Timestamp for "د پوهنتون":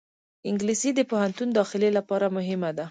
0.95-1.49